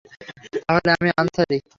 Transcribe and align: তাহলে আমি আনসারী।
তাহলে 0.57 0.89
আমি 0.97 1.09
আনসারী। 1.17 1.57